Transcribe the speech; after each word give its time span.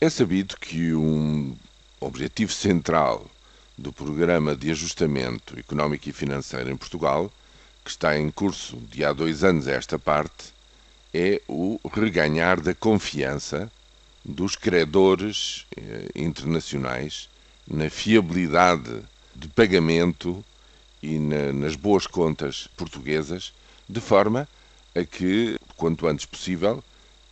É 0.00 0.08
sabido 0.08 0.56
que 0.56 0.94
um 0.94 1.56
objetivo 1.98 2.52
central 2.52 3.28
do 3.76 3.92
Programa 3.92 4.54
de 4.54 4.70
Ajustamento 4.70 5.58
Económico 5.58 6.08
e 6.08 6.12
Financeiro 6.12 6.70
em 6.70 6.76
Portugal, 6.76 7.32
que 7.84 7.90
está 7.90 8.16
em 8.16 8.30
curso 8.30 8.76
de 8.76 9.04
há 9.04 9.12
dois 9.12 9.42
anos 9.42 9.66
a 9.66 9.72
esta 9.72 9.98
parte, 9.98 10.52
é 11.12 11.42
o 11.48 11.80
reganhar 11.92 12.60
da 12.60 12.72
confiança 12.72 13.68
dos 14.24 14.54
credores 14.54 15.66
eh, 15.76 16.08
internacionais 16.14 17.28
na 17.66 17.90
fiabilidade 17.90 19.02
de 19.34 19.48
pagamento 19.48 20.44
e 21.02 21.18
na, 21.18 21.52
nas 21.52 21.74
boas 21.74 22.06
contas 22.06 22.68
portuguesas, 22.76 23.52
de 23.88 24.00
forma 24.00 24.48
a 24.94 25.02
que, 25.02 25.58
quanto 25.76 26.06
antes 26.06 26.24
possível, 26.24 26.84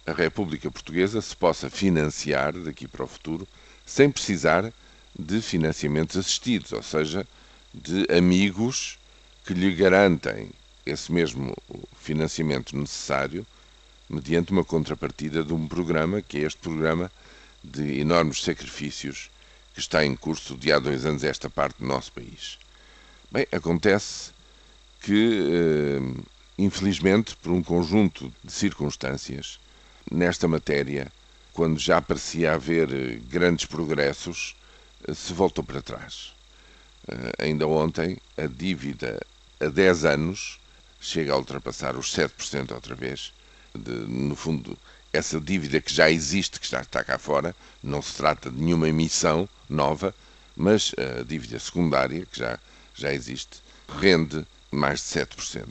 a 0.07 0.13
República 0.13 0.71
Portuguesa 0.71 1.21
se 1.21 1.37
possa 1.37 1.69
financiar 1.69 2.53
daqui 2.53 2.87
para 2.87 3.05
o 3.05 3.09
futuro 3.09 3.47
sem 3.85 4.11
precisar 4.11 4.73
de 5.19 5.41
financiamentos 5.41 6.17
assistidos, 6.17 6.73
ou 6.73 6.83
seja, 6.83 7.27
de 7.75 8.07
amigos 8.13 8.99
que 9.45 9.53
lhe 9.53 9.75
garantem 9.75 10.51
esse 10.85 11.11
mesmo 11.11 11.57
financiamento 11.99 12.77
necessário 12.77 13.45
mediante 14.09 14.53
uma 14.53 14.65
contrapartida 14.65 15.43
de 15.43 15.53
um 15.53 15.67
programa, 15.67 16.23
que 16.23 16.39
é 16.39 16.43
este 16.43 16.59
programa 16.59 17.11
de 17.63 17.99
enormes 18.01 18.43
sacrifícios 18.43 19.29
que 19.75 19.81
está 19.81 20.05
em 20.05 20.15
curso 20.15 20.57
de 20.57 20.73
há 20.73 20.79
dois 20.79 21.05
anos 21.05 21.25
esta 21.25 21.51
parte 21.51 21.79
do 21.79 21.87
nosso 21.87 22.13
país. 22.13 22.59
Bem, 23.31 23.47
acontece 23.51 24.31
que, 25.01 25.43
eh, 25.43 26.23
infelizmente, 26.57 27.37
por 27.37 27.53
um 27.53 27.63
conjunto 27.63 28.33
de 28.43 28.53
circunstâncias, 28.53 29.59
nesta 30.11 30.47
matéria, 30.49 31.11
quando 31.53 31.79
já 31.79 32.01
parecia 32.01 32.55
haver 32.55 32.93
eh, 32.93 33.21
grandes 33.29 33.65
progressos, 33.65 34.55
eh, 35.07 35.15
se 35.15 35.33
voltou 35.33 35.65
para 35.65 35.83
trás. 35.83 36.35
Ainda 37.39 37.69
ontem, 37.69 38.19
a 38.37 38.47
dívida 38.47 39.21
a 39.61 39.67
10 39.67 40.05
anos 40.05 40.59
chega 41.01 41.33
a 41.33 41.37
ultrapassar 41.37 41.97
os 41.97 42.13
7% 42.13 42.73
outra 42.73 42.97
vez, 42.97 43.33
de, 43.73 43.93
no 43.93 44.35
fundo, 44.35 44.77
essa 45.13 45.41
dívida 45.41 45.81
que 45.81 45.93
já 45.93 46.11
existe, 46.11 46.59
que 46.59 46.69
já 46.69 46.81
está 46.81 47.05
cá 47.05 47.19
fora, 47.19 47.55
não 47.83 48.03
se 48.03 48.15
trata 48.15 48.51
de 48.51 48.61
nenhuma 48.61 48.89
emissão 48.89 49.49
nova, 49.69 50.15
mas 50.57 50.93
a 50.99 51.23
dívida 51.23 51.59
secundária, 51.59 52.27
que 52.27 52.39
já, 52.39 52.59
já 52.95 53.13
existe, 53.13 53.63
rende 54.01 54.45
mais 54.71 55.01
de 55.01 55.21
7%. 55.21 55.69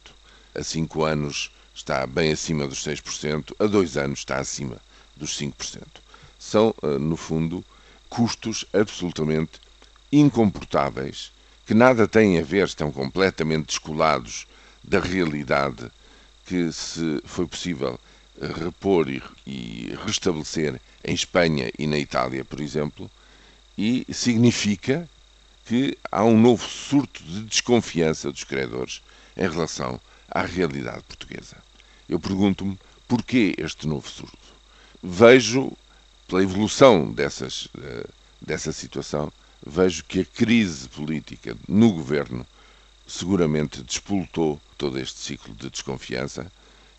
A 0.56 0.64
5 0.64 1.04
anos 1.04 1.52
está 1.76 2.08
bem 2.08 2.32
acima 2.32 2.68
dos 2.68 2.84
6%, 2.84 3.54
a 3.60 3.68
2 3.68 3.98
anos 3.98 4.20
está 4.20 4.38
acima 4.38 4.78
dos 5.16 5.38
5%. 5.38 5.82
São, 6.40 6.74
eh, 6.82 6.98
no 6.98 7.18
fundo, 7.18 7.64
custos 8.10 8.66
absolutamente 8.74 9.60
incomportáveis, 10.12 11.32
que 11.66 11.74
nada 11.74 12.08
têm 12.08 12.40
a 12.40 12.42
ver, 12.42 12.66
estão 12.66 12.92
completamente 12.92 13.68
descolados 13.68 14.48
da 14.84 15.00
realidade 15.00 15.92
que 16.46 16.72
se 16.72 17.22
foi 17.26 17.46
possível 17.46 18.00
repor 18.40 19.10
e, 19.10 19.22
e 19.46 19.98
restabelecer 20.06 20.80
em 21.04 21.14
Espanha 21.14 21.72
e 21.78 21.88
na 21.88 21.98
Itália, 21.98 22.46
por 22.46 22.62
exemplo, 22.62 23.10
e 23.78 24.06
significa 24.14 25.10
que 25.66 25.98
há 26.12 26.24
um 26.24 26.40
novo 26.40 26.64
surto 26.68 27.24
de 27.24 27.42
desconfiança 27.42 28.32
dos 28.32 28.44
credores 28.44 29.02
em 29.36 29.50
relação 29.50 30.00
à 30.30 30.42
realidade 30.44 31.04
portuguesa. 31.04 31.58
Eu 32.08 32.20
pergunto-me 32.20 32.78
porquê 33.08 33.56
este 33.58 33.88
novo 33.88 34.10
surto. 34.10 34.38
Vejo, 35.02 35.72
pela 36.28 36.44
evolução 36.44 37.12
dessas, 37.12 37.68
eh, 37.80 38.08
dessa 38.42 38.72
situação, 38.72 39.32
vejo 39.66 40.04
que 40.04 40.22
a 40.22 40.26
crise 40.26 40.88
política 40.90 41.56
no 41.68 41.92
governo 41.92 42.46
seguramente 43.08 43.84
despoltou 43.84 44.60
todo 44.78 45.00
este 45.00 45.20
ciclo 45.20 45.54
de 45.56 45.70
desconfiança, 45.70 46.52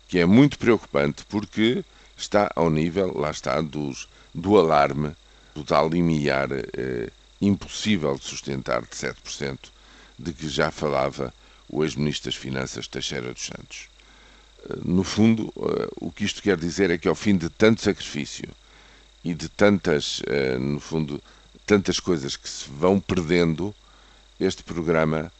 que 0.07 0.19
é 0.19 0.25
muito 0.25 0.57
preocupante 0.57 1.25
porque 1.25 1.83
está 2.17 2.49
ao 2.55 2.69
nível, 2.69 3.17
lá 3.17 3.29
está, 3.31 3.61
dos, 3.61 4.07
do 4.33 4.57
alarme, 4.57 5.15
do 5.53 5.63
tal 5.63 5.89
limiar 5.89 6.49
eh, 6.51 7.11
impossível 7.41 8.15
de 8.15 8.23
sustentar 8.23 8.81
de 8.81 8.89
7%, 8.89 9.57
de 10.17 10.33
que 10.33 10.49
já 10.49 10.71
falava 10.71 11.33
o 11.69 11.83
ex-ministro 11.83 12.29
das 12.29 12.35
Finanças 12.35 12.87
Teixeira 12.87 13.33
dos 13.33 13.45
Santos. 13.45 13.89
Eh, 14.69 14.79
no 14.83 15.03
fundo, 15.03 15.53
eh, 15.57 15.87
o 15.99 16.11
que 16.11 16.23
isto 16.23 16.41
quer 16.41 16.57
dizer 16.57 16.89
é 16.89 16.97
que 16.97 17.07
ao 17.07 17.15
fim 17.15 17.35
de 17.37 17.49
tanto 17.49 17.81
sacrifício 17.81 18.49
e 19.23 19.33
de 19.33 19.49
tantas, 19.49 20.21
eh, 20.27 20.57
no 20.57 20.79
fundo, 20.79 21.21
tantas 21.65 21.99
coisas 21.99 22.35
que 22.35 22.49
se 22.49 22.69
vão 22.69 22.99
perdendo, 22.99 23.75
este 24.39 24.63
programa 24.63 25.31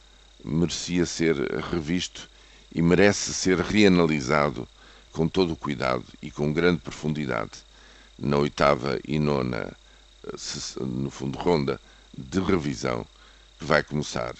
merecia 0.43 1.05
ser 1.05 1.35
revisto 1.71 2.29
e 2.73 2.81
merece 2.81 3.33
ser 3.33 3.59
reanalisado 3.59 4.67
com 5.11 5.27
todo 5.27 5.53
o 5.53 5.55
cuidado 5.55 6.05
e 6.21 6.29
com 6.29 6.53
grande 6.53 6.79
profundidade 6.79 7.51
na 8.19 8.37
oitava 8.37 8.99
e 9.07 9.19
nona, 9.19 9.73
no 10.81 11.09
fundo, 11.09 11.37
ronda 11.37 11.79
de 12.17 12.39
revisão 12.39 13.05
que 13.59 13.65
vai 13.65 13.83
começar 13.83 14.35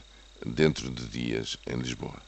dentro 0.46 0.90
de 0.90 1.08
dias 1.08 1.58
em 1.66 1.78
Lisboa. 1.78 2.27